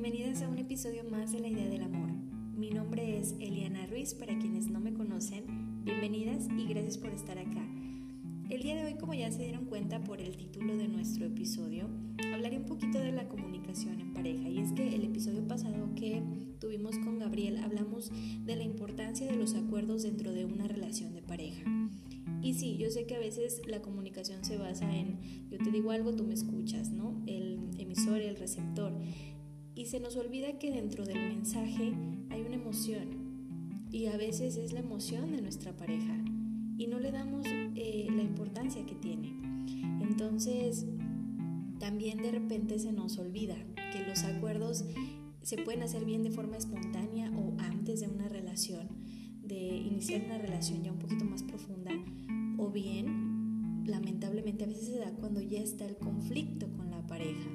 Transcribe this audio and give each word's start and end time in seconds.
bienvenidas 0.00 0.42
a 0.42 0.48
un 0.48 0.58
episodio 0.58 1.02
más 1.02 1.32
de 1.32 1.40
La 1.40 1.48
Idea 1.48 1.68
del 1.68 1.82
Amor. 1.82 2.10
Mi 2.56 2.70
nombre 2.70 3.18
es 3.18 3.34
Eliana 3.40 3.84
Ruiz, 3.88 4.14
para 4.14 4.38
quienes 4.38 4.68
no 4.68 4.78
me 4.78 4.94
conocen, 4.94 5.44
bienvenidas 5.84 6.46
y 6.56 6.68
gracias 6.68 6.98
por 6.98 7.10
estar 7.10 7.36
acá. 7.36 7.66
El 8.48 8.62
día 8.62 8.76
de 8.76 8.84
hoy, 8.84 8.94
como 8.94 9.12
ya 9.12 9.32
se 9.32 9.42
dieron 9.42 9.64
cuenta 9.64 10.04
por 10.04 10.20
el 10.20 10.36
título 10.36 10.76
de 10.76 10.86
nuestro 10.86 11.26
episodio, 11.26 11.88
hablaré 12.32 12.58
un 12.58 12.66
poquito 12.66 13.00
de 13.00 13.10
la 13.10 13.26
comunicación 13.26 14.00
en 14.00 14.14
pareja. 14.14 14.48
Y 14.48 14.60
es 14.60 14.70
que 14.70 14.94
el 14.94 15.02
episodio 15.02 15.42
pasado 15.48 15.92
que 15.96 16.22
tuvimos 16.60 16.96
con 16.98 17.18
Gabriel 17.18 17.56
hablamos 17.56 18.12
de 18.44 18.54
la 18.54 18.62
importancia 18.62 19.26
de 19.26 19.36
los 19.36 19.56
acuerdos 19.56 20.04
dentro 20.04 20.30
de 20.30 20.44
una 20.44 20.68
relación 20.68 21.12
de 21.12 21.22
pareja. 21.22 21.64
Y 22.40 22.54
sí, 22.54 22.76
yo 22.76 22.88
sé 22.90 23.06
que 23.06 23.16
a 23.16 23.18
veces 23.18 23.62
la 23.66 23.82
comunicación 23.82 24.44
se 24.44 24.58
basa 24.58 24.94
en 24.94 25.18
yo 25.50 25.58
te 25.58 25.72
digo 25.72 25.90
algo, 25.90 26.14
tú 26.14 26.22
me 26.24 26.34
escuchas, 26.34 26.90
¿no? 26.92 27.20
El 27.26 27.58
emisor 27.78 28.20
y 28.20 28.26
el 28.26 28.36
receptor. 28.36 28.92
Y 29.78 29.86
se 29.86 30.00
nos 30.00 30.16
olvida 30.16 30.58
que 30.58 30.72
dentro 30.72 31.04
del 31.04 31.20
mensaje 31.20 31.92
hay 32.30 32.40
una 32.40 32.56
emoción. 32.56 33.86
Y 33.92 34.06
a 34.06 34.16
veces 34.16 34.56
es 34.56 34.72
la 34.72 34.80
emoción 34.80 35.30
de 35.30 35.40
nuestra 35.40 35.72
pareja. 35.76 36.16
Y 36.76 36.88
no 36.88 36.98
le 36.98 37.12
damos 37.12 37.46
eh, 37.46 38.08
la 38.10 38.22
importancia 38.22 38.84
que 38.84 38.96
tiene. 38.96 39.36
Entonces, 40.00 40.84
también 41.78 42.20
de 42.20 42.32
repente 42.32 42.80
se 42.80 42.90
nos 42.90 43.18
olvida 43.18 43.54
que 43.92 44.04
los 44.04 44.24
acuerdos 44.24 44.84
se 45.42 45.58
pueden 45.58 45.84
hacer 45.84 46.04
bien 46.04 46.24
de 46.24 46.32
forma 46.32 46.56
espontánea 46.56 47.30
o 47.30 47.54
antes 47.60 48.00
de 48.00 48.08
una 48.08 48.26
relación, 48.26 48.88
de 49.44 49.76
iniciar 49.76 50.24
una 50.24 50.38
relación 50.38 50.82
ya 50.82 50.90
un 50.90 50.98
poquito 50.98 51.24
más 51.24 51.44
profunda, 51.44 51.92
o 52.56 52.68
bien, 52.72 53.84
lamentablemente, 53.86 54.64
a 54.64 54.66
veces 54.66 54.88
se 54.88 54.98
da 54.98 55.12
cuando 55.12 55.40
ya 55.40 55.60
está 55.60 55.86
el 55.86 55.98
conflicto 55.98 56.66
con 56.72 56.90
la 56.90 57.06
pareja. 57.06 57.48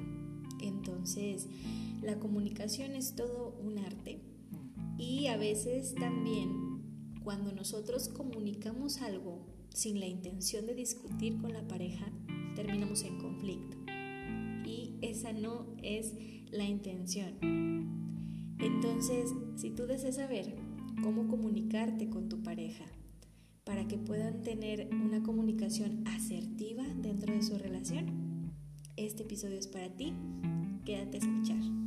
Entonces, 0.62 1.48
la 2.04 2.18
comunicación 2.18 2.94
es 2.94 3.14
todo 3.16 3.56
un 3.62 3.78
arte 3.78 4.20
y 4.98 5.26
a 5.26 5.36
veces 5.36 5.94
también 5.94 6.82
cuando 7.22 7.52
nosotros 7.52 8.08
comunicamos 8.08 9.00
algo 9.00 9.46
sin 9.70 9.98
la 9.98 10.06
intención 10.06 10.66
de 10.66 10.74
discutir 10.74 11.38
con 11.38 11.52
la 11.52 11.66
pareja, 11.66 12.06
terminamos 12.54 13.02
en 13.02 13.18
conflicto. 13.18 13.76
Y 14.64 14.94
esa 15.00 15.32
no 15.32 15.66
es 15.82 16.14
la 16.50 16.64
intención. 16.64 17.34
Entonces, 18.58 19.34
si 19.56 19.70
tú 19.70 19.86
deseas 19.86 20.16
saber 20.16 20.54
cómo 21.02 21.26
comunicarte 21.26 22.08
con 22.08 22.28
tu 22.28 22.42
pareja 22.42 22.84
para 23.64 23.88
que 23.88 23.98
puedan 23.98 24.42
tener 24.42 24.88
una 24.92 25.22
comunicación 25.22 26.06
asertiva 26.06 26.84
dentro 26.98 27.34
de 27.34 27.42
su 27.42 27.58
relación, 27.58 28.52
este 28.96 29.24
episodio 29.24 29.58
es 29.58 29.66
para 29.66 29.88
ti. 29.88 30.12
Quédate 30.84 31.16
a 31.16 31.20
escuchar. 31.20 31.83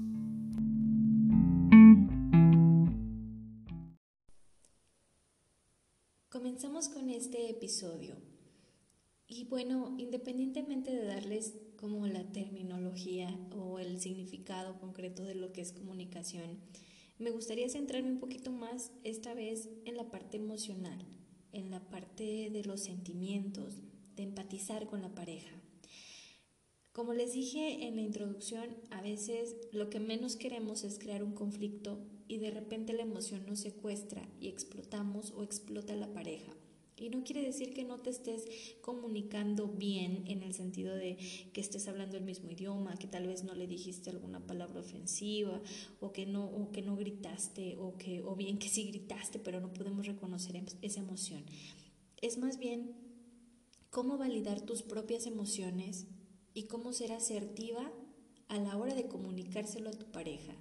Este 7.17 7.49
episodio. 7.49 8.15
Y 9.27 9.45
bueno, 9.45 9.95
independientemente 9.97 10.91
de 10.91 11.03
darles 11.03 11.55
como 11.75 12.05
la 12.05 12.31
terminología 12.31 13.27
o 13.55 13.79
el 13.79 13.99
significado 13.99 14.79
concreto 14.79 15.23
de 15.23 15.33
lo 15.33 15.51
que 15.51 15.61
es 15.61 15.71
comunicación, 15.71 16.59
me 17.17 17.31
gustaría 17.31 17.69
centrarme 17.69 18.11
un 18.11 18.19
poquito 18.19 18.51
más 18.51 18.91
esta 19.03 19.33
vez 19.33 19.67
en 19.85 19.97
la 19.97 20.11
parte 20.11 20.37
emocional, 20.37 21.03
en 21.53 21.71
la 21.71 21.89
parte 21.89 22.51
de 22.51 22.63
los 22.63 22.81
sentimientos, 22.81 23.81
de 24.15 24.21
empatizar 24.21 24.85
con 24.85 25.01
la 25.01 25.15
pareja. 25.15 25.49
Como 26.91 27.13
les 27.13 27.33
dije 27.33 27.87
en 27.87 27.95
la 27.95 28.03
introducción, 28.03 28.77
a 28.91 29.01
veces 29.01 29.55
lo 29.71 29.89
que 29.89 29.99
menos 29.99 30.35
queremos 30.35 30.83
es 30.83 30.99
crear 30.99 31.23
un 31.23 31.33
conflicto 31.33 31.99
y 32.27 32.37
de 32.37 32.51
repente 32.51 32.93
la 32.93 33.01
emoción 33.01 33.47
nos 33.47 33.59
secuestra 33.59 34.21
y 34.39 34.49
explotamos 34.49 35.31
o 35.31 35.43
explota 35.43 35.95
la 35.95 36.13
pareja. 36.13 36.53
Y 36.99 37.09
no 37.09 37.23
quiere 37.23 37.43
decir 37.43 37.73
que 37.73 37.83
no 37.83 37.99
te 37.99 38.09
estés 38.09 38.45
comunicando 38.81 39.67
bien 39.67 40.23
en 40.27 40.41
el 40.41 40.53
sentido 40.53 40.95
de 40.95 41.17
que 41.53 41.61
estés 41.61 41.87
hablando 41.87 42.17
el 42.17 42.23
mismo 42.23 42.49
idioma, 42.49 42.97
que 42.97 43.07
tal 43.07 43.27
vez 43.27 43.43
no 43.43 43.53
le 43.53 43.67
dijiste 43.67 44.09
alguna 44.09 44.39
palabra 44.39 44.79
ofensiva 44.79 45.61
o 45.99 46.11
que 46.11 46.25
no 46.25 46.45
o 46.45 46.71
que 46.71 46.81
no 46.81 46.95
gritaste 46.95 47.75
o 47.77 47.97
que 47.97 48.23
o 48.23 48.35
bien 48.35 48.57
que 48.57 48.69
sí 48.69 48.85
gritaste, 48.85 49.37
pero 49.37 49.61
no 49.61 49.71
podemos 49.73 50.07
reconocer 50.07 50.55
em, 50.55 50.65
esa 50.81 50.99
emoción. 50.99 51.43
Es 52.19 52.39
más 52.39 52.57
bien 52.57 52.95
cómo 53.91 54.17
validar 54.17 54.61
tus 54.61 54.81
propias 54.81 55.27
emociones 55.27 56.07
y 56.55 56.63
cómo 56.63 56.93
ser 56.93 57.11
asertiva 57.11 57.91
a 58.47 58.57
la 58.57 58.75
hora 58.75 58.95
de 58.95 59.07
comunicárselo 59.07 59.89
a 59.89 59.93
tu 59.93 60.07
pareja. 60.07 60.55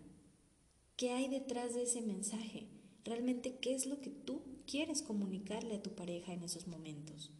¿Qué 0.96 1.12
hay 1.12 1.28
detrás 1.28 1.75
de 1.75 1.84
ese 1.84 2.02
mensaje? 2.02 2.66
Realmente, 3.04 3.56
¿qué 3.56 3.75
es 3.75 3.86
lo 3.86 4.00
que 4.00 4.10
tú 4.10 4.42
quieres 4.66 5.03
comunicarle 5.03 5.77
a 5.77 5.82
tu 5.82 5.94
pareja 5.94 6.32
en 6.32 6.43
esos 6.43 6.66
momentos? 6.66 7.32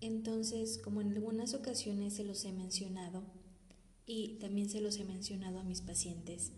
Entonces, 0.00 0.78
como 0.78 1.00
en 1.00 1.12
algunas 1.12 1.54
ocasiones 1.54 2.14
se 2.14 2.24
los 2.24 2.44
he 2.44 2.52
mencionado, 2.52 3.22
y 4.04 4.38
también 4.40 4.68
se 4.68 4.80
los 4.80 4.98
he 4.98 5.04
mencionado 5.04 5.60
a 5.60 5.64
mis 5.64 5.80
pacientes, 5.80 6.52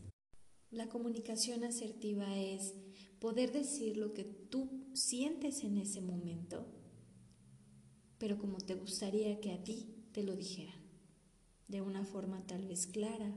la 0.71 0.88
comunicación 0.88 1.62
asertiva 1.62 2.37
es 2.37 2.75
poder 3.21 3.53
decir 3.53 3.97
lo 3.97 4.15
que 4.15 4.25
tú 4.25 4.88
sientes 4.94 5.62
en 5.62 5.77
ese 5.77 6.00
momento, 6.00 6.66
pero 8.19 8.38
como 8.38 8.59
te 8.59 8.75
gustaría 8.75 9.41
que 9.41 9.53
a 9.53 9.62
ti 9.62 10.06
te 10.12 10.22
lo 10.22 10.34
dijera. 10.34 10.72
De 11.69 11.81
una 11.81 12.04
forma 12.04 12.47
tal 12.47 12.66
vez 12.66 12.87
clara, 12.87 13.34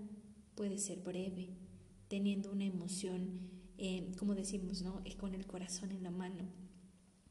puede 0.55 0.77
ser 0.77 0.99
breve, 1.01 1.49
teniendo 2.07 2.51
una 2.51 2.65
emoción, 2.65 3.56
eh, 3.77 4.11
como 4.17 4.35
decimos, 4.35 4.81
¿no? 4.81 5.03
Con 5.19 5.35
el 5.35 5.45
corazón 5.45 5.91
en 5.91 6.03
la 6.03 6.11
mano. 6.11 6.45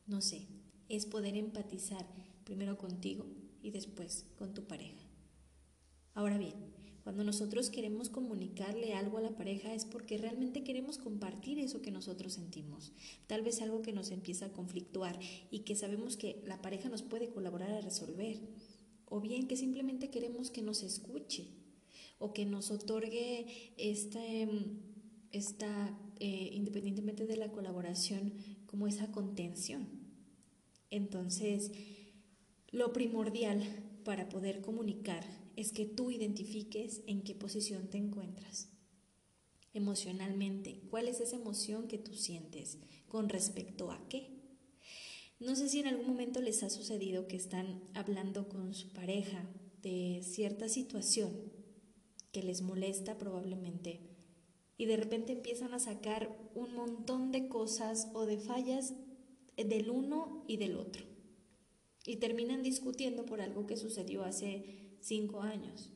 No 0.07 0.21
sé, 0.21 0.47
es 0.89 1.07
poder 1.07 1.37
empatizar 1.37 2.07
primero 2.45 2.79
contigo 2.79 3.27
y 3.63 3.71
después 3.71 4.27
con 4.39 4.55
tu 4.55 4.67
pareja. 4.67 5.05
Ahora 6.15 6.39
bien, 6.39 6.55
cuando 7.07 7.23
nosotros 7.23 7.71
queremos 7.71 8.09
comunicarle 8.09 8.95
algo 8.95 9.19
a 9.19 9.21
la 9.21 9.37
pareja 9.37 9.73
es 9.73 9.85
porque 9.85 10.19
realmente 10.19 10.65
queremos 10.65 10.99
compartir 10.99 11.59
eso 11.61 11.81
que 11.81 11.93
nosotros 11.93 12.33
sentimos. 12.33 12.93
Tal 13.29 13.43
vez 13.43 13.63
algo 13.63 13.83
que 13.83 13.93
nos 13.93 14.11
empieza 14.11 14.47
a 14.47 14.53
conflictuar 14.53 15.17
y 15.51 15.61
que 15.61 15.77
sabemos 15.77 16.17
que 16.17 16.43
la 16.47 16.61
pareja 16.61 16.89
nos 16.89 17.03
puede 17.03 17.29
colaborar 17.29 17.71
a 17.71 17.81
resolver 17.81 18.41
o 19.05 19.21
bien 19.21 19.47
que 19.47 19.57
simplemente 19.57 20.11
queremos 20.11 20.51
que 20.51 20.63
nos 20.63 20.83
escuche 20.83 21.47
o 22.19 22.33
que 22.33 22.45
nos 22.45 22.73
otorgue 22.73 23.47
esta, 23.77 24.25
em, 24.27 24.79
esta 25.33 25.99
eh, 26.19 26.51
independientemente 26.53 27.27
de 27.27 27.37
la 27.37 27.53
colaboración, 27.53 28.33
como 28.67 28.87
esa 28.87 29.13
contención. 29.13 29.87
Entonces, 30.91 31.73
lo 32.71 32.93
primordial 32.93 33.63
para 34.05 34.29
poder 34.29 34.63
comunicar 34.63 35.25
es 35.57 35.73
que 35.73 35.85
tú 35.85 36.11
identifiques 36.11 37.03
en 37.07 37.23
qué 37.23 37.35
posición 37.35 37.89
te 37.89 37.99
encuentras 37.99 38.71
emocionalmente, 39.75 40.81
cuál 40.89 41.07
es 41.07 41.21
esa 41.21 41.37
emoción 41.37 41.87
que 41.87 41.99
tú 41.99 42.15
sientes, 42.15 42.79
con 43.09 43.29
respecto 43.29 43.91
a 43.91 44.09
qué. 44.09 44.31
No 45.39 45.55
sé 45.55 45.69
si 45.69 45.81
en 45.81 45.87
algún 45.87 46.07
momento 46.07 46.41
les 46.41 46.63
ha 46.63 46.71
sucedido 46.71 47.29
que 47.29 47.37
están 47.37 47.83
hablando 47.93 48.49
con 48.49 48.73
su 48.73 48.89
pareja 48.95 49.47
de 49.83 50.23
cierta 50.23 50.71
situación 50.71 51.31
que 52.33 52.43
les 52.43 52.63
molesta 52.63 53.19
probablemente 53.19 54.16
y 54.79 54.87
de 54.87 54.97
repente 54.97 55.33
empiezan 55.33 55.75
a 55.75 55.79
sacar 55.79 56.37
un 56.55 56.75
montón 56.75 57.33
de 57.33 57.49
cosas 57.49 58.09
o 58.15 58.27
de 58.27 58.39
fallas 58.39 58.95
del 59.57 59.91
uno 59.91 60.45
y 60.47 60.59
del 60.59 60.77
otro 60.77 61.17
y 62.07 62.17
terminan 62.17 62.63
discutiendo 62.63 63.27
por 63.27 63.41
algo 63.41 63.67
que 63.67 63.77
sucedió 63.77 64.25
hace 64.25 64.97
cinco 65.01 65.43
años. 65.43 65.91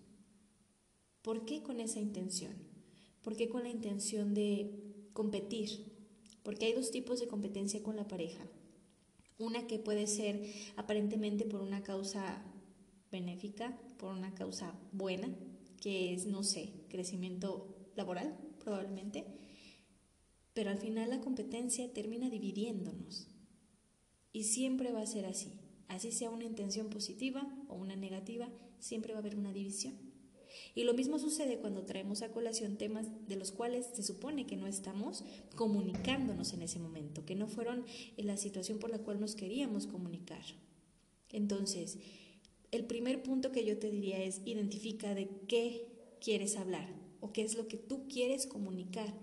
¿Por 1.22 1.44
qué 1.44 1.62
con 1.62 1.80
esa 1.80 2.00
intención? 2.00 2.52
¿Por 3.22 3.36
qué 3.36 3.48
con 3.48 3.62
la 3.62 3.68
intención 3.68 4.34
de 4.34 5.08
competir? 5.12 5.92
Porque 6.42 6.66
hay 6.66 6.72
dos 6.72 6.90
tipos 6.90 7.20
de 7.20 7.28
competencia 7.28 7.82
con 7.82 7.96
la 7.96 8.08
pareja. 8.08 8.44
Una 9.38 9.66
que 9.66 9.78
puede 9.78 10.06
ser 10.06 10.42
aparentemente 10.76 11.44
por 11.44 11.60
una 11.60 11.82
causa 11.82 12.42
benéfica, 13.12 13.78
por 13.98 14.12
una 14.12 14.34
causa 14.34 14.74
buena, 14.92 15.28
que 15.80 16.12
es, 16.12 16.26
no 16.26 16.42
sé, 16.42 16.72
crecimiento 16.88 17.68
laboral, 17.94 18.36
probablemente, 18.62 19.24
pero 20.54 20.70
al 20.70 20.78
final 20.78 21.10
la 21.10 21.20
competencia 21.20 21.92
termina 21.92 22.30
dividiéndonos. 22.30 23.28
Y 24.32 24.44
siempre 24.44 24.92
va 24.92 25.02
a 25.02 25.06
ser 25.06 25.26
así. 25.26 25.52
Así 25.88 26.12
sea 26.12 26.30
una 26.30 26.44
intención 26.44 26.88
positiva 26.88 27.46
o 27.68 27.74
una 27.74 27.96
negativa, 27.96 28.48
siempre 28.78 29.12
va 29.12 29.18
a 29.18 29.22
haber 29.22 29.36
una 29.36 29.52
división. 29.52 29.94
Y 30.74 30.84
lo 30.84 30.94
mismo 30.94 31.18
sucede 31.18 31.58
cuando 31.58 31.84
traemos 31.84 32.22
a 32.22 32.30
colación 32.30 32.76
temas 32.76 33.06
de 33.28 33.36
los 33.36 33.52
cuales 33.52 33.86
se 33.92 34.02
supone 34.02 34.46
que 34.46 34.56
no 34.56 34.66
estamos 34.66 35.24
comunicándonos 35.56 36.52
en 36.52 36.62
ese 36.62 36.78
momento, 36.78 37.24
que 37.24 37.34
no 37.34 37.48
fueron 37.48 37.84
en 38.16 38.26
la 38.26 38.36
situación 38.36 38.78
por 38.78 38.90
la 38.90 38.98
cual 38.98 39.20
nos 39.20 39.34
queríamos 39.34 39.86
comunicar. 39.86 40.42
Entonces, 41.32 41.98
el 42.70 42.84
primer 42.84 43.22
punto 43.22 43.52
que 43.52 43.64
yo 43.64 43.78
te 43.78 43.90
diría 43.90 44.22
es 44.22 44.40
identifica 44.44 45.14
de 45.14 45.28
qué 45.48 45.86
quieres 46.20 46.56
hablar, 46.56 46.88
o 47.20 47.32
qué 47.32 47.42
es 47.42 47.56
lo 47.56 47.68
que 47.68 47.76
tú 47.76 48.08
quieres 48.08 48.46
comunicar 48.46 49.14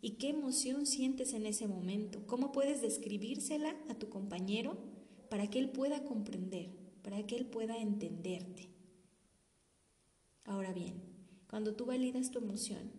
y 0.00 0.12
qué 0.12 0.30
emoción 0.30 0.86
sientes 0.86 1.32
en 1.32 1.46
ese 1.46 1.68
momento. 1.68 2.26
¿Cómo 2.26 2.52
puedes 2.52 2.82
describírsela 2.82 3.76
a 3.88 3.94
tu 3.94 4.08
compañero 4.08 4.76
para 5.30 5.48
que 5.48 5.58
él 5.58 5.70
pueda 5.70 6.04
comprender, 6.04 6.70
para 7.02 7.24
que 7.26 7.36
él 7.36 7.46
pueda 7.46 7.78
entenderte? 7.78 8.68
Ahora 10.44 10.72
bien, 10.72 11.00
cuando 11.48 11.74
tú 11.74 11.86
validas 11.86 12.30
tu 12.30 12.38
emoción, 12.38 12.90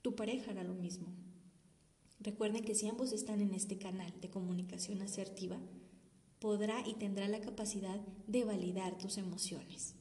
tu 0.00 0.14
pareja 0.14 0.52
hará 0.52 0.64
lo 0.64 0.74
mismo. 0.74 1.08
Recuerden 2.20 2.64
que 2.64 2.74
si 2.74 2.88
ambos 2.88 3.12
están 3.12 3.40
en 3.42 3.52
este 3.52 3.76
canal 3.76 4.12
de 4.20 4.30
comunicación 4.30 5.02
asertiva, 5.02 5.58
podrá 6.38 6.86
y 6.86 6.94
tendrá 6.94 7.28
la 7.28 7.40
capacidad 7.40 8.00
de 8.26 8.44
validar 8.44 8.96
tus 8.96 9.18
emociones. 9.18 9.94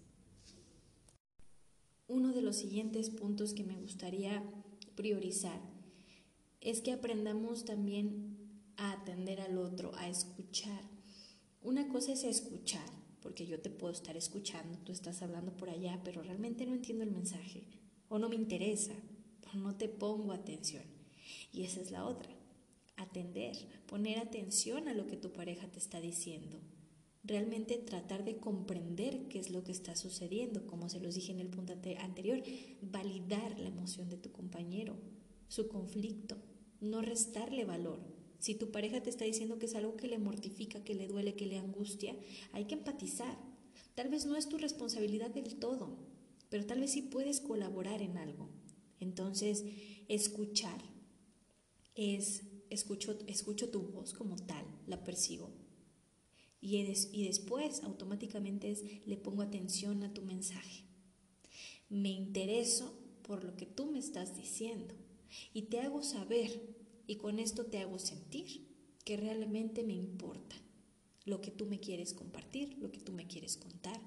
Uno 2.07 2.33
de 2.33 2.41
los 2.41 2.57
siguientes 2.57 3.09
puntos 3.09 3.53
que 3.53 3.63
me 3.63 3.77
gustaría 3.77 4.43
priorizar 4.95 5.61
es 6.59 6.81
que 6.81 6.91
aprendamos 6.91 7.63
también 7.63 8.37
a 8.75 8.91
atender 8.91 9.39
al 9.39 9.57
otro, 9.57 9.95
a 9.95 10.09
escuchar. 10.09 10.81
Una 11.61 11.87
cosa 11.87 12.11
es 12.11 12.25
escuchar, 12.25 12.85
porque 13.21 13.45
yo 13.45 13.61
te 13.61 13.69
puedo 13.69 13.93
estar 13.93 14.17
escuchando, 14.17 14.77
tú 14.79 14.91
estás 14.91 15.21
hablando 15.21 15.55
por 15.55 15.69
allá, 15.69 16.01
pero 16.03 16.21
realmente 16.21 16.65
no 16.65 16.73
entiendo 16.73 17.05
el 17.05 17.11
mensaje, 17.11 17.63
o 18.09 18.19
no 18.19 18.27
me 18.27 18.35
interesa, 18.35 18.93
o 19.53 19.57
no 19.57 19.77
te 19.77 19.87
pongo 19.87 20.33
atención. 20.33 20.83
Y 21.53 21.63
esa 21.63 21.79
es 21.79 21.91
la 21.91 22.05
otra, 22.05 22.35
atender, 22.97 23.55
poner 23.87 24.19
atención 24.19 24.89
a 24.89 24.93
lo 24.93 25.07
que 25.07 25.15
tu 25.15 25.31
pareja 25.31 25.67
te 25.67 25.79
está 25.79 26.01
diciendo. 26.01 26.59
Realmente 27.23 27.77
tratar 27.77 28.25
de 28.25 28.37
comprender 28.37 29.27
qué 29.29 29.39
es 29.39 29.49
lo 29.49 29.63
que 29.63 29.71
está 29.71 29.95
sucediendo, 29.95 30.67
como 30.67 30.89
se 30.89 30.99
los 30.99 31.15
dije 31.15 31.31
en 31.31 31.39
el 31.39 31.47
punto 31.47 31.73
anterior, 31.99 32.43
validar 32.81 33.57
la 33.59 33.69
emoción 33.69 34.09
de 34.09 34.17
tu 34.17 34.31
compañero, 34.31 34.97
su 35.47 35.69
conflicto, 35.69 36.37
no 36.81 37.01
restarle 37.01 37.63
valor, 37.63 38.01
si 38.43 38.55
tu 38.55 38.71
pareja 38.71 39.01
te 39.01 39.09
está 39.09 39.23
diciendo 39.23 39.57
que 39.57 39.67
es 39.67 39.75
algo 39.75 39.95
que 39.95 40.09
le 40.09 40.17
mortifica, 40.17 40.83
que 40.83 40.95
le 40.95 41.07
duele, 41.07 41.33
que 41.33 41.45
le 41.45 41.57
angustia, 41.57 42.13
hay 42.51 42.65
que 42.65 42.73
empatizar. 42.73 43.37
Tal 43.95 44.09
vez 44.09 44.25
no 44.25 44.35
es 44.35 44.49
tu 44.49 44.57
responsabilidad 44.57 45.29
del 45.29 45.55
todo, 45.55 45.97
pero 46.49 46.65
tal 46.65 46.81
vez 46.81 46.91
sí 46.91 47.03
puedes 47.03 47.39
colaborar 47.39 48.01
en 48.01 48.17
algo. 48.17 48.49
Entonces, 48.99 49.63
escuchar 50.09 50.83
es, 51.95 52.43
escucho, 52.69 53.17
escucho 53.27 53.69
tu 53.69 53.79
voz 53.79 54.13
como 54.13 54.35
tal, 54.35 54.65
la 54.87 55.05
percibo. 55.05 55.62
Y, 56.65 57.25
después 57.25 57.83
automáticamente 57.83 58.71
es, 58.71 58.85
le 59.05 59.17
pongo 59.17 59.41
atención 59.41 60.01
a 60.03 60.13
tu 60.13 60.21
mensaje. 60.21 60.85
Me 61.89 62.09
intereso 62.09 62.97
por 63.21 63.43
lo 63.43 63.57
que 63.57 63.65
tú 63.65 63.91
me 63.91 63.99
estás 63.99 64.37
diciendo 64.37 64.95
y 65.53 65.63
te 65.63 65.81
hago 65.81 66.03
saber 66.03 66.73
y 67.05 67.17
con 67.17 67.39
esto 67.39 67.65
te 67.65 67.79
hago 67.79 67.99
sentir 67.99 68.65
que 69.03 69.17
realmente 69.17 69.83
me 69.83 69.93
importa 69.93 70.55
lo 71.25 71.41
que 71.41 71.51
tú 71.51 71.65
me 71.65 71.81
quieres 71.81 72.13
compartir, 72.13 72.77
lo 72.77 72.93
que 72.93 73.01
tú 73.01 73.11
me 73.11 73.27
quieres 73.27 73.57
contar, 73.57 73.99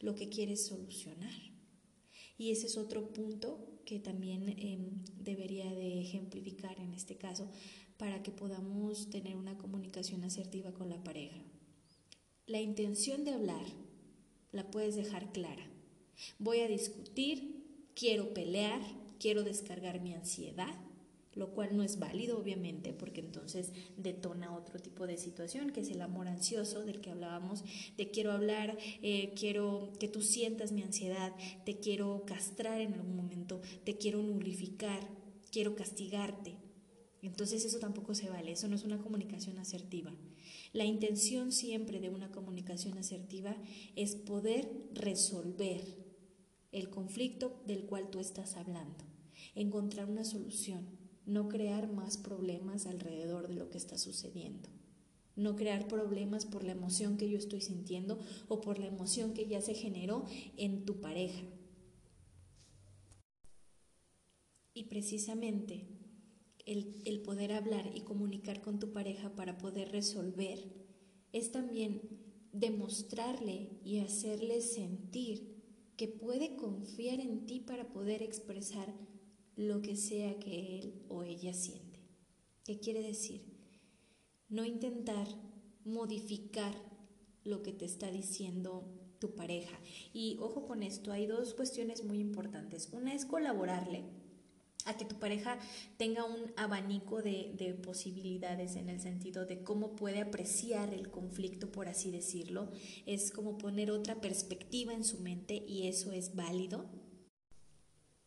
lo 0.00 0.16
que 0.16 0.28
quieres 0.28 0.66
solucionar. 0.66 1.34
Y 2.36 2.50
ese 2.50 2.66
es 2.66 2.76
otro 2.76 3.12
punto 3.12 3.82
que 3.84 4.00
también 4.00 4.48
em, 4.58 5.04
debería 5.16 5.72
de 5.72 6.00
ejemplificar 6.00 6.80
en 6.80 6.92
este 6.92 7.16
caso 7.16 7.48
para 7.98 8.20
que 8.24 8.32
podamos 8.32 9.10
tener 9.10 9.36
una 9.36 9.56
comunicación 9.56 10.24
asertiva 10.24 10.72
con 10.72 10.88
la 10.88 11.04
pareja. 11.04 11.40
La 12.50 12.60
intención 12.60 13.24
de 13.24 13.30
hablar 13.30 13.64
la 14.50 14.72
puedes 14.72 14.96
dejar 14.96 15.30
clara. 15.30 15.64
Voy 16.40 16.58
a 16.58 16.66
discutir, 16.66 17.64
quiero 17.94 18.34
pelear, 18.34 18.80
quiero 19.20 19.44
descargar 19.44 20.00
mi 20.00 20.14
ansiedad, 20.14 20.74
lo 21.34 21.52
cual 21.52 21.76
no 21.76 21.84
es 21.84 22.00
válido 22.00 22.40
obviamente 22.40 22.92
porque 22.92 23.20
entonces 23.20 23.70
detona 23.96 24.52
otro 24.52 24.80
tipo 24.80 25.06
de 25.06 25.16
situación 25.16 25.70
que 25.70 25.82
es 25.82 25.90
el 25.90 26.02
amor 26.02 26.26
ansioso 26.26 26.84
del 26.84 27.00
que 27.00 27.12
hablábamos, 27.12 27.62
de 27.96 28.10
quiero 28.10 28.32
hablar, 28.32 28.76
eh, 29.00 29.32
quiero 29.38 29.92
que 30.00 30.08
tú 30.08 30.20
sientas 30.20 30.72
mi 30.72 30.82
ansiedad, 30.82 31.32
te 31.64 31.78
quiero 31.78 32.24
castrar 32.26 32.80
en 32.80 32.94
algún 32.94 33.14
momento, 33.14 33.60
te 33.84 33.96
quiero 33.96 34.24
nulificar, 34.24 35.06
quiero 35.52 35.76
castigarte. 35.76 36.56
Entonces 37.22 37.64
eso 37.64 37.78
tampoco 37.78 38.14
se 38.14 38.30
vale, 38.30 38.52
eso 38.52 38.68
no 38.68 38.76
es 38.76 38.84
una 38.84 38.98
comunicación 38.98 39.58
asertiva. 39.58 40.12
La 40.72 40.84
intención 40.84 41.52
siempre 41.52 42.00
de 42.00 42.08
una 42.08 42.30
comunicación 42.30 42.96
asertiva 42.96 43.56
es 43.96 44.14
poder 44.14 44.70
resolver 44.94 45.82
el 46.72 46.88
conflicto 46.88 47.60
del 47.66 47.84
cual 47.84 48.10
tú 48.10 48.20
estás 48.20 48.56
hablando, 48.56 49.04
encontrar 49.54 50.08
una 50.08 50.24
solución 50.24 51.00
no 51.30 51.48
crear 51.48 51.90
más 51.92 52.16
problemas 52.16 52.86
alrededor 52.86 53.48
de 53.48 53.54
lo 53.54 53.70
que 53.70 53.78
está 53.78 53.98
sucediendo. 53.98 54.68
No 55.36 55.54
crear 55.54 55.86
problemas 55.86 56.44
por 56.44 56.64
la 56.64 56.72
emoción 56.72 57.16
que 57.16 57.30
yo 57.30 57.38
estoy 57.38 57.60
sintiendo 57.60 58.18
o 58.48 58.60
por 58.60 58.78
la 58.78 58.86
emoción 58.86 59.32
que 59.32 59.46
ya 59.46 59.60
se 59.60 59.74
generó 59.74 60.24
en 60.56 60.84
tu 60.84 61.00
pareja. 61.00 61.42
Y 64.74 64.84
precisamente 64.84 65.86
el, 66.66 67.20
poder 67.22 67.52
hablar 67.52 67.90
y 67.94 68.02
comunicar 68.02 68.60
con 68.60 68.78
tu 68.78 68.92
pareja 68.92 69.34
para 69.34 69.58
poder 69.58 69.90
resolver 69.92 70.58
es 71.32 71.52
también 71.52 72.02
demostrarle 72.52 73.78
y 73.84 73.98
hacerle 73.98 74.60
sentir 74.60 75.60
que 75.96 76.08
puede 76.08 76.56
confiar 76.56 77.20
en 77.20 77.46
ti 77.46 77.60
para 77.60 77.92
poder 77.92 78.22
expresar 78.22 78.94
lo 79.56 79.82
que 79.82 79.96
sea 79.96 80.38
que 80.38 80.78
él 80.78 81.04
o 81.08 81.22
ella 81.22 81.52
siente. 81.52 82.00
¿Qué 82.64 82.80
quiere 82.80 83.02
decir? 83.02 83.42
No 84.48 84.64
intentar 84.64 85.28
modificar 85.84 86.74
lo 87.44 87.62
que 87.62 87.72
te 87.72 87.84
está 87.84 88.10
diciendo 88.10 89.00
tu 89.18 89.34
pareja. 89.34 89.78
Y 90.12 90.38
ojo 90.40 90.66
con 90.66 90.82
esto, 90.82 91.12
hay 91.12 91.26
dos 91.26 91.54
cuestiones 91.54 92.04
muy 92.04 92.18
importantes. 92.18 92.88
Una 92.92 93.14
es 93.14 93.26
colaborarle 93.26 94.04
a 94.86 94.96
que 94.96 95.04
tu 95.04 95.18
pareja 95.18 95.58
tenga 95.96 96.24
un 96.24 96.52
abanico 96.56 97.22
de, 97.22 97.52
de, 97.56 97.74
posibilidades 97.74 98.76
en 98.76 98.88
el 98.88 99.00
sentido 99.00 99.46
de 99.46 99.62
cómo 99.62 99.96
puede 99.96 100.20
apreciar 100.20 100.92
el 100.94 101.10
conflicto, 101.10 101.70
por 101.70 101.88
así 101.88 102.10
decirlo. 102.10 102.70
Es 103.06 103.30
como 103.30 103.58
poner 103.58 103.90
otra 103.90 104.20
perspectiva 104.20 104.92
en 104.92 105.04
su 105.04 105.20
mente 105.20 105.62
y 105.66 105.86
eso 105.88 106.12
es 106.12 106.34
válido. 106.34 106.86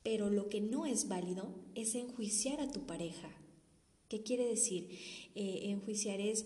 Pero 0.03 0.29
lo 0.29 0.49
que 0.49 0.61
no 0.61 0.85
es 0.85 1.07
válido 1.07 1.55
es 1.75 1.95
enjuiciar 1.95 2.59
a 2.59 2.71
tu 2.71 2.85
pareja. 2.85 3.29
¿Qué 4.09 4.21
quiere 4.21 4.45
decir? 4.45 4.89
Eh, 5.33 5.71
enjuiciar 5.71 6.19
es 6.19 6.45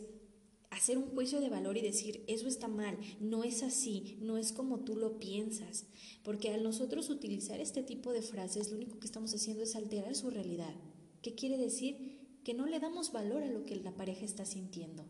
hacer 0.70 0.98
un 0.98 1.10
juicio 1.10 1.40
de 1.40 1.50
valor 1.50 1.78
y 1.78 1.82
decir, 1.82 2.24
eso 2.28 2.48
está 2.48 2.68
mal, 2.68 2.98
no 3.20 3.44
es 3.44 3.64
así, 3.64 4.18
no 4.22 4.38
es 4.38 4.52
como 4.52 4.82
tú 4.82 4.96
lo 4.96 5.20
piensas. 5.20 5.86
Porque 6.24 6.54
al 6.54 6.64
nosotros 6.64 7.10
utilizar 7.10 7.60
este 7.60 7.84
tipo 7.84 8.12
de 8.12 8.22
frases, 8.22 8.70
lo 8.70 8.78
único 8.78 9.00
que 9.00 9.08
estamos 9.08 9.34
haciendo 9.34 9.64
es 9.64 9.76
alterar 9.76 10.16
su 10.16 10.30
realidad. 10.30 10.76
¿Qué 11.22 11.36
quiere 11.36 11.58
decir? 11.58 12.40
Que 12.44 12.54
no 12.54 12.66
le 12.66 12.80
damos 12.80 13.12
valor 13.12 13.44
a 13.44 13.50
lo 13.50 13.66
que 13.66 13.76
la 13.76 13.96
pareja 13.96 14.26
está 14.26 14.46
sintiendo. 14.46 15.06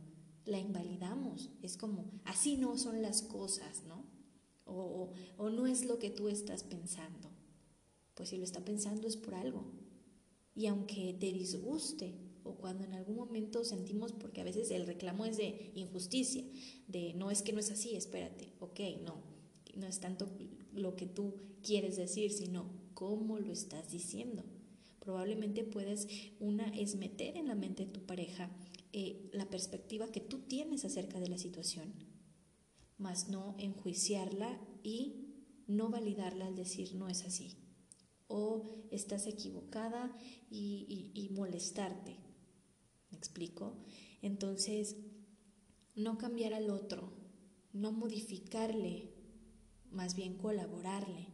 La 0.46 0.60
invalidamos. 0.60 1.50
Es 1.62 1.78
como, 1.78 2.12
así 2.24 2.58
no 2.58 2.78
son 2.78 3.02
las 3.02 3.22
cosas, 3.22 3.84
¿no? 3.88 4.06
o, 4.66 5.14
o 5.38 5.50
no 5.50 5.66
es 5.66 5.86
lo 5.86 5.98
que 5.98 6.10
tú 6.10 6.28
estás 6.28 6.64
pensando 6.64 7.30
pues 8.18 8.30
si 8.30 8.38
lo 8.38 8.44
está 8.44 8.66
pensando 8.66 9.08
es 9.08 9.16
por 9.16 9.36
algo. 9.36 9.64
Y 10.56 10.66
aunque 10.66 11.16
te 11.18 11.32
disguste 11.32 12.16
o 12.48 12.56
cuando 12.56 12.84
en 12.84 12.94
algún 12.94 13.16
momento 13.16 13.64
sentimos, 13.64 14.14
porque 14.14 14.42
a 14.42 14.44
veces 14.44 14.72
el 14.72 14.86
reclamo 14.86 15.26
es 15.26 15.38
de 15.38 15.72
injusticia, 15.76 16.44
de 16.88 17.14
no 17.14 17.32
es 17.32 17.42
que 17.42 17.54
no 17.54 17.60
es 17.60 17.72
así, 17.72 17.96
espérate, 17.96 18.54
ok, 18.60 18.80
no, 19.04 19.22
no 19.76 19.88
es 19.88 20.00
tanto 20.00 20.30
lo 20.74 20.96
que 20.96 21.06
tú 21.06 21.36
quieres 21.64 21.98
decir, 21.98 22.32
sino 22.32 22.70
cómo 22.94 23.40
lo 23.40 23.52
estás 23.52 23.92
diciendo. 23.92 24.44
Probablemente 25.00 25.64
puedes, 25.64 26.08
una 26.40 26.68
es 26.76 26.96
meter 26.96 27.38
en 27.38 27.48
la 27.48 27.56
mente 27.56 27.86
de 27.86 27.92
tu 27.92 28.06
pareja 28.06 28.50
eh, 28.94 29.30
la 29.34 29.50
perspectiva 29.50 30.12
que 30.12 30.22
tú 30.22 30.40
tienes 30.40 30.86
acerca 30.86 31.20
de 31.20 31.30
la 31.30 31.38
situación, 31.38 31.94
más 32.98 33.30
no 33.30 33.56
enjuiciarla 33.60 34.60
y 34.84 35.28
no 35.68 35.90
validarla 35.90 36.48
al 36.48 36.56
decir 36.56 36.96
no 36.96 37.08
es 37.10 37.24
así 37.24 37.58
o 38.28 38.64
estás 38.92 39.28
equivocada 39.28 40.16
y, 40.50 41.30
molestarte. 41.34 42.18
¿Me 43.12 43.18
explico? 43.18 43.78
Entonces, 44.22 44.96
no 45.96 46.18
cambiar 46.18 46.54
al 46.54 46.70
otro, 46.70 47.12
no 47.74 47.92
modificarle, 47.92 49.14
más 49.92 50.16
bien 50.16 50.36
colaborarle, 50.38 51.28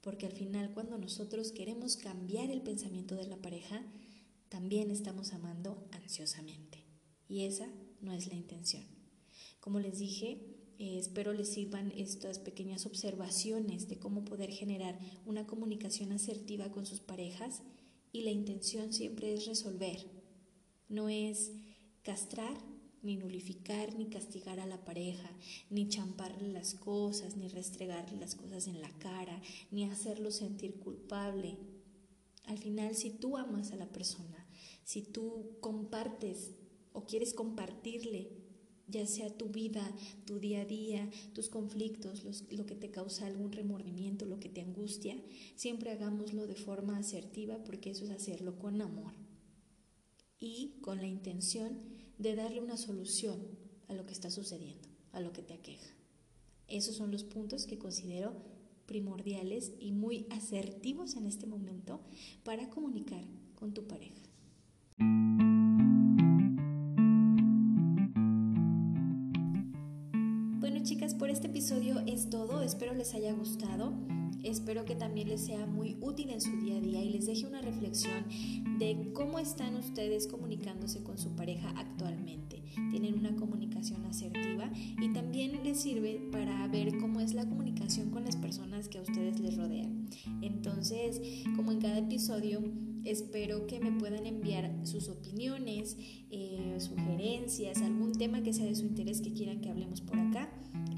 porque 0.00 0.26
al 0.26 0.32
final 0.32 0.72
cuando 0.72 0.98
nosotros 0.98 1.52
queremos 1.52 1.96
cambiar 1.96 2.50
el 2.50 2.62
pensamiento 2.62 3.16
de 3.16 3.26
la 3.26 3.36
pareja, 3.36 3.84
también 4.48 4.90
estamos 4.90 5.32
amando 5.32 5.86
ansiosamente 5.92 6.84
y 7.28 7.44
esa 7.44 7.68
no 8.00 8.12
es 8.12 8.26
la 8.28 8.34
intención. 8.34 8.84
Como 9.60 9.80
les 9.80 9.98
dije, 9.98 10.56
Eh, 10.80 10.96
espero 10.96 11.34
les 11.34 11.52
sirvan 11.52 11.92
estas 11.94 12.38
pequeñas 12.38 12.86
observaciones 12.86 13.86
de 13.90 13.98
cómo 13.98 14.24
poder 14.24 14.50
generar 14.50 14.98
una 15.26 15.44
comunicación 15.46 16.10
asertiva 16.10 16.70
con 16.72 16.86
sus 16.86 17.00
parejas 17.00 17.60
y 18.12 18.22
la 18.22 18.30
intención 18.30 18.90
siempre 18.94 19.34
es 19.34 19.44
resolver. 19.44 20.06
No 20.90 21.08
es 21.08 21.52
castrar, 22.02 22.58
ni 23.02 23.16
nulificar, 23.16 23.94
ni 23.94 24.06
castigar 24.06 24.60
a 24.60 24.66
la 24.66 24.84
pareja, 24.84 25.30
ni 25.70 25.88
champarle 25.88 26.48
las 26.48 26.74
cosas, 26.74 27.36
ni 27.36 27.48
restregarle 27.48 28.18
las 28.18 28.34
cosas 28.34 28.66
en 28.66 28.80
la 28.80 28.90
cara, 28.98 29.40
ni 29.70 29.84
hacerlo 29.84 30.30
sentir 30.30 30.74
culpable. 30.80 31.56
Al 32.46 32.58
final, 32.58 32.96
si 32.96 33.10
tú 33.10 33.36
amas 33.36 33.72
a 33.72 33.76
la 33.76 33.86
persona, 33.86 34.46
si 34.84 35.02
tú 35.02 35.56
compartes 35.60 36.50
o 36.92 37.06
quieres 37.06 37.34
compartirle, 37.34 38.28
ya 38.88 39.06
sea 39.06 39.30
tu 39.30 39.48
vida, 39.48 39.88
tu 40.26 40.40
día 40.40 40.62
a 40.62 40.64
día, 40.64 41.08
tus 41.32 41.48
conflictos, 41.48 42.24
lo 42.50 42.66
que 42.66 42.74
te 42.74 42.90
causa 42.90 43.26
algún 43.26 43.52
remordimiento, 43.52 44.26
lo 44.26 44.40
que 44.40 44.48
te 44.48 44.62
angustia, 44.62 45.16
siempre 45.54 45.92
hagámoslo 45.92 46.48
de 46.48 46.56
forma 46.56 46.98
asertiva 46.98 47.62
porque 47.62 47.90
eso 47.90 48.04
es 48.04 48.10
hacerlo 48.10 48.58
con 48.58 48.82
amor 48.82 49.29
y 50.40 50.72
con 50.80 50.98
la 50.98 51.06
intención 51.06 51.78
de 52.18 52.34
darle 52.34 52.60
una 52.60 52.78
solución 52.78 53.38
a 53.88 53.94
lo 53.94 54.06
que 54.06 54.12
está 54.12 54.30
sucediendo, 54.30 54.88
a 55.12 55.20
lo 55.20 55.32
que 55.32 55.42
te 55.42 55.54
aqueja. 55.54 55.94
Esos 56.66 56.96
son 56.96 57.10
los 57.10 57.24
puntos 57.24 57.66
que 57.66 57.78
considero 57.78 58.34
primordiales 58.86 59.72
y 59.78 59.92
muy 59.92 60.26
asertivos 60.30 61.14
en 61.16 61.26
este 61.26 61.46
momento 61.46 62.00
para 62.42 62.70
comunicar 62.70 63.24
con 63.54 63.74
tu 63.74 63.86
pareja. 63.86 64.22
Bueno 70.58 70.82
chicas, 70.82 71.14
por 71.14 71.30
este 71.30 71.48
episodio 71.48 72.00
es 72.06 72.30
todo, 72.30 72.62
espero 72.62 72.94
les 72.94 73.14
haya 73.14 73.32
gustado. 73.32 73.92
Espero 74.42 74.84
que 74.84 74.94
también 74.94 75.28
les 75.28 75.42
sea 75.42 75.66
muy 75.66 75.96
útil 76.00 76.30
en 76.30 76.40
su 76.40 76.50
día 76.58 76.76
a 76.76 76.80
día 76.80 77.02
y 77.02 77.10
les 77.10 77.26
deje 77.26 77.46
una 77.46 77.60
reflexión 77.60 78.24
de 78.78 79.10
cómo 79.12 79.38
están 79.38 79.76
ustedes 79.76 80.26
comunicándose 80.26 81.02
con 81.02 81.18
su 81.18 81.34
pareja 81.36 81.70
actualmente. 81.76 82.62
Tienen 82.90 83.14
una 83.14 83.36
comunicación 83.36 84.04
asertiva 84.06 84.70
y 85.00 85.12
también 85.12 85.62
les 85.64 85.80
sirve 85.80 86.20
para 86.30 86.66
ver 86.68 86.98
cómo 86.98 87.20
es 87.20 87.34
la 87.34 87.48
comunicación 87.48 88.10
con 88.10 88.24
las 88.24 88.36
personas 88.36 88.88
que 88.88 88.98
a 88.98 89.02
ustedes 89.02 89.40
les 89.40 89.56
rodean. 89.56 90.08
Entonces, 90.42 91.20
como 91.56 91.72
en 91.72 91.80
cada 91.80 91.98
episodio, 91.98 92.62
espero 93.04 93.66
que 93.66 93.80
me 93.80 93.92
puedan 93.92 94.26
enviar 94.26 94.70
sus 94.84 95.08
opiniones, 95.08 95.96
eh, 96.30 96.76
sugerencias, 96.78 97.82
algún 97.82 98.12
tema 98.12 98.42
que 98.42 98.52
sea 98.52 98.66
de 98.66 98.74
su 98.74 98.86
interés 98.86 99.20
que 99.20 99.32
quieran 99.32 99.60
que 99.60 99.70
hablemos 99.70 100.00
por 100.00 100.18
acá. 100.18 100.50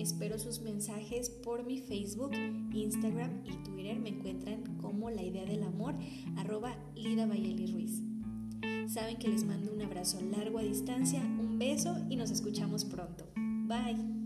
Espero 0.02 0.36
sus 0.36 0.60
mensajes 0.60 1.30
por 1.30 1.64
mi 1.64 1.78
Facebook, 1.78 2.32
Instagram 2.72 3.44
y 3.44 3.52
Twitter. 3.62 4.00
Me 4.00 4.08
encuentran 4.08 4.76
como 4.78 5.10
la 5.10 5.22
idea 5.22 5.44
del 5.44 5.62
amor, 5.62 5.94
arroba 6.36 6.76
Lida 6.96 7.24
Ruiz. 7.24 8.02
Saben 8.88 9.16
que 9.18 9.28
les 9.28 9.44
mando 9.44 9.72
un 9.72 9.80
abrazo 9.80 10.20
largo 10.20 10.58
a 10.58 10.62
distancia, 10.62 11.20
un 11.20 11.56
beso 11.56 11.96
y 12.10 12.16
nos 12.16 12.32
escuchamos 12.32 12.84
pronto. 12.84 13.28
Bye. 13.36 14.21